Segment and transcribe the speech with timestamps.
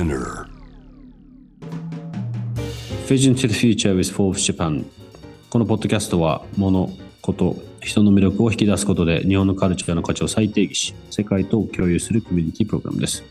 [0.00, 0.46] Spinner.
[3.06, 4.86] Vision to the Future with Forbes Japan.
[5.50, 6.88] このポッドキャストは物、
[7.20, 13.22] こと、人の魅力を引き出すことで日本のカルチャーの価値を再定義し世界と共有するコミュニティプログラムです。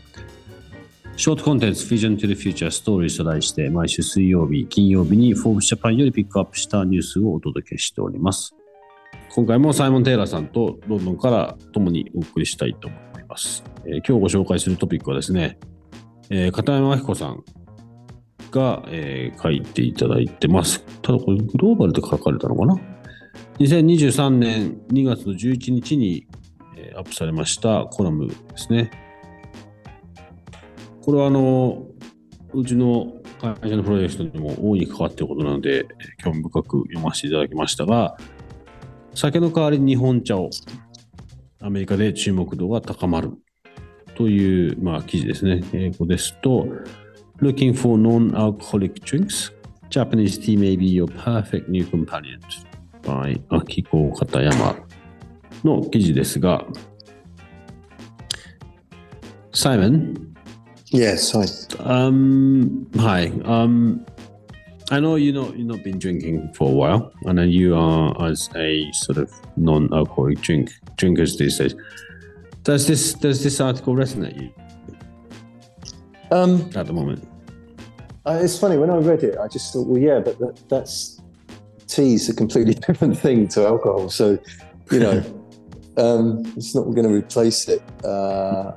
[1.16, 8.54] ショートコンテンツ Vision to the Future Stories と題して毎週水曜日、金曜日に Forbes Japan よりピックアップしたニュースをお届けしております。
[9.30, 15.58] 今回もサイモン・テイラーさんとロンドンから共にお送りしたいと思います、えー今日ご紹介するトピックはですね、
[16.30, 17.44] えー片山明子さん
[18.50, 20.80] が、えー書いていただいてます。
[21.02, 22.76] ただこれグローバルで書かれたのかな
[23.58, 26.26] ?2023 年2月の11日に、
[26.76, 28.90] えーアップされましたコラムですね。
[31.02, 31.86] これはあの、
[32.52, 35.86] うちの会社のプロジェクトにも大いに関わっていることなので、
[36.22, 38.16] 興味深く読ませていただきましたが、
[39.14, 40.50] 酒の代わりに日本茶を
[41.60, 43.32] アメリカで注目度が高まる
[44.19, 45.61] という、まあ、記事ですね。
[45.73, 46.67] 英語ですと、
[47.41, 49.53] Looking for non-alcoholic drinks?
[49.89, 52.39] Japanese tea may be your perfect new companion
[53.03, 54.75] by 秋子片山
[55.63, 56.65] の記事ですが、
[59.51, 60.35] Simon,
[60.91, 61.45] Yes, I,
[61.83, 63.31] um, hi.
[63.43, 64.05] Um,
[64.91, 68.15] I know you know you've not been drinking for a while, and then you are
[68.29, 71.75] as a sort of non-alcoholic drink drinkers these days.
[72.62, 74.50] Does this does this article resonate you
[76.30, 77.26] um, at the moment?
[78.26, 81.20] uh, it's funny when I read it, I just thought, well, yeah, but that, that's
[81.86, 84.10] tea's a completely different thing to alcohol.
[84.10, 84.38] So,
[84.92, 85.18] you know,
[85.96, 88.72] um, it's not going to replace it uh,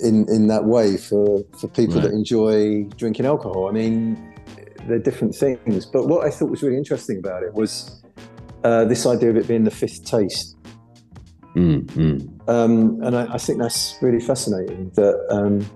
[0.00, 2.04] in in that way for for people Right.
[2.04, 3.68] that enjoy drinking alcohol.
[3.68, 4.34] I mean,
[4.88, 5.84] they're different things.
[5.84, 8.02] But what I thought was really interesting about it was
[8.64, 10.56] uh, this idea of it being the fifth taste.
[11.56, 12.48] Mm, mm.
[12.48, 15.68] Um, and I, I think that's really fascinating that um,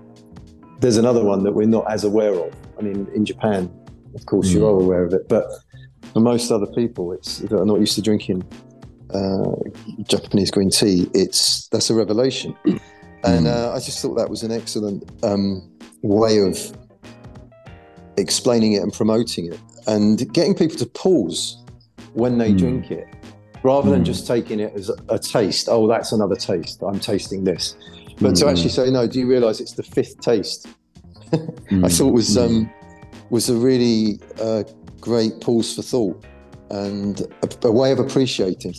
[0.79, 2.53] there's another one that we're not as aware of.
[2.79, 3.69] I mean, in Japan,
[4.15, 4.63] of course, you Mm.
[4.63, 5.45] are aware of it, but
[6.13, 8.43] for most other people, it's that are not used to drinking
[9.13, 9.51] uh,
[10.07, 11.07] Japanese green tea.
[11.13, 12.55] It's that's a revelation,
[13.23, 13.47] and Mm.
[13.47, 15.69] uh, I just thought that was an excellent um,
[16.03, 16.57] way of
[18.17, 21.57] explaining it and promoting it, and getting people to pause
[22.13, 22.57] when they Mm.
[22.57, 23.07] drink it,
[23.65, 24.05] rather than Mm.
[24.11, 25.67] just taking it as a, taste.
[25.69, 26.77] Oh, that's another taste.
[26.87, 27.75] I'm tasting this.
[28.21, 28.49] But to Mm.
[28.51, 30.67] actually say, no, do you realise it's the fifth taste?
[31.33, 31.37] I
[31.71, 31.97] Mm.
[31.97, 32.45] thought was Mm.
[32.45, 32.69] um,
[33.31, 34.63] was a really uh,
[35.01, 36.17] great pause for thought
[36.69, 38.75] and a, a way of appreciating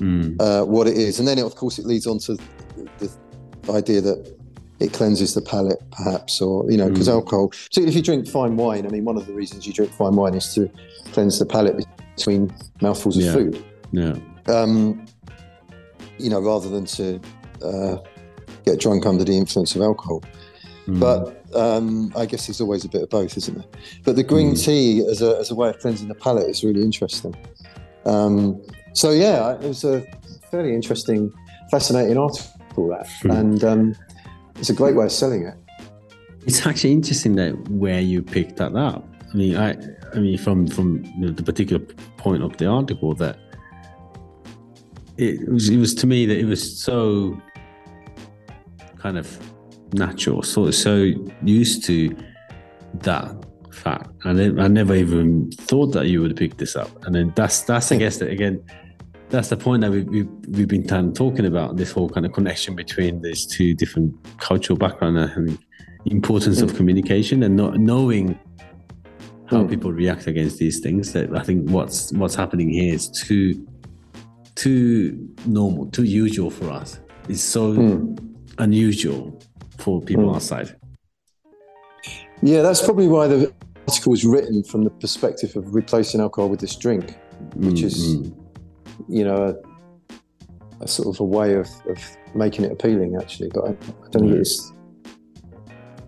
[0.00, 0.36] Mm.
[0.40, 1.18] uh, what it is.
[1.20, 2.32] And then, it, of course, it leads on to
[2.98, 3.10] the,
[3.70, 4.18] idea that
[4.78, 7.12] it cleanses the palate, perhaps, or you know, because Mm.
[7.18, 7.50] alcohol.
[7.70, 10.14] So if you drink fine wine, I mean, one of the reasons you drink fine
[10.16, 10.68] wine is to
[11.12, 11.74] cleanse the palate
[12.16, 13.32] between mouthfuls of Yeah.
[13.32, 13.54] food.
[13.92, 14.16] Yeah.
[14.46, 15.04] Um,
[16.18, 17.20] you know, rather than to
[17.62, 17.96] uh,
[18.64, 20.22] get drunk under the influence of alcohol.
[20.86, 21.00] Mm.
[21.00, 23.66] But um, I guess there's always a bit of both, isn't there?
[24.04, 24.64] But the green Mm.
[24.64, 27.34] tea as a, as a way of cleansing the palate is really interesting.
[28.04, 30.04] Um, so yeah, it was a
[30.50, 31.32] fairly interesting,
[31.70, 33.38] fascinating article that, Mm.
[33.38, 33.94] and um,
[34.60, 35.54] it's a great way of selling it.
[36.46, 39.04] It's actually interesting that where you picked that up.
[39.32, 39.76] I mean, I,
[40.14, 41.84] I mean, from from the particular
[42.16, 43.36] point of the article that
[45.18, 47.40] it was, it was to me that it was so
[48.98, 49.38] kind of
[49.92, 51.12] natural, so so
[51.42, 52.14] used to
[52.94, 53.34] that
[53.70, 56.90] fact, and then I never even thought that you would pick this up.
[57.04, 58.62] And then that's that's I guess that again.
[59.28, 62.32] That's the point that we, we, we've been of talking about this whole kind of
[62.32, 65.58] connection between these two different cultural backgrounds and
[66.04, 68.38] importance of communication and not knowing
[69.46, 69.70] how Mm.
[69.70, 73.66] people react against these things that i think what's what's happening here is too
[74.56, 76.98] too normal too usual for us
[77.28, 78.18] it's so Mm.
[78.58, 79.38] unusual
[79.78, 80.34] for people Mm.
[80.36, 80.68] outside
[82.42, 83.52] Yeah, that's probably why the
[83.88, 87.04] article was written from the perspective of replacing alcohol with this drink.
[87.54, 88.30] Which Mm, is-
[89.08, 91.98] You know, a, a sort of a way of, of
[92.34, 93.50] making it appealing, actually.
[93.54, 94.72] But I, I don't think it's.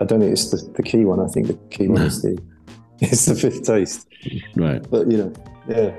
[0.00, 1.18] I don't think it's the, the key one.
[1.20, 2.38] I think the key one is the
[3.00, 4.06] is the fifth taste.
[4.56, 5.32] right But you know,
[5.68, 5.90] yeah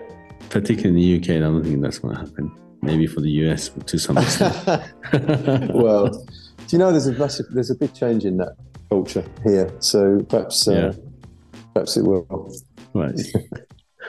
[0.50, 2.50] particularly in the uk i don't think that's going to happen
[2.82, 4.55] maybe for the us to some extent
[5.75, 6.11] well,
[6.67, 8.56] Do you know there's a massive, there's a big change in that
[8.88, 9.69] culture here.
[9.81, 10.93] So perhaps, uh, Yeah.
[11.75, 12.25] perhaps it will.
[12.94, 13.20] Right.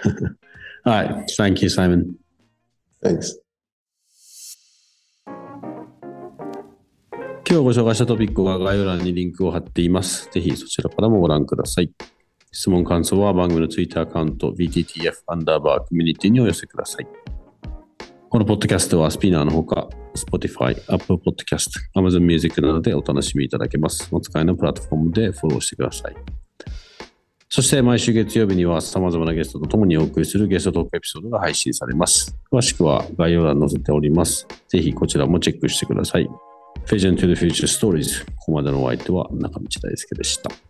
[0.85, 1.29] All right.
[1.35, 2.15] Thank you, Simon.
[3.03, 3.35] Thanks.
[7.47, 10.29] 今日ご紹介したトピックは概要欄にリンクを貼っています。
[10.31, 11.91] ぜひそちらからもご覧ください。
[12.52, 17.06] 質問感想は番組の Twitter アカウント BTTF アンダーバーコミュニティにお寄せください。
[18.28, 24.08] このポッドキャストはスピナーのほか Spotify、Apple Podcast、Amazon Music などでお楽しみいただけます。
[24.10, 26.16] お使いのプラットフォームでフォローしてください。
[27.48, 32.36] そして毎週月曜日には様々なゲストと共にお送りするゲストトークエピソードが配信されます。
[32.52, 34.46] 詳しくは概要欄に載せております。
[34.68, 36.28] ぜひこちらもチェックしてください。
[36.86, 38.24] Vision to the Future Stories。
[38.36, 40.69] ここまでのお相手は中道大輔でした。